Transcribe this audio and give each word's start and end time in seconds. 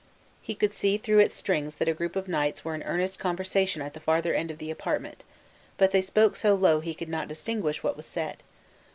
He 0.41 0.55
could 0.55 0.73
see 0.73 0.97
through 0.97 1.19
its 1.19 1.35
strings 1.35 1.75
that 1.75 1.87
a 1.87 1.93
group 1.93 2.15
of 2.15 2.27
knights 2.27 2.65
were 2.65 2.73
in 2.73 2.81
earnest 2.81 3.19
conversation 3.19 3.83
at 3.83 3.93
the 3.93 3.99
further 3.99 4.33
end 4.33 4.49
of 4.49 4.57
the 4.57 4.71
apartment; 4.71 5.23
but 5.77 5.91
they 5.91 6.01
spoke 6.01 6.35
so 6.35 6.55
low 6.55 6.79
he 6.79 6.95
could 6.95 7.07
not 7.07 7.27
distinguish 7.27 7.83
what 7.83 7.97
was 7.97 8.07
said. 8.07 8.37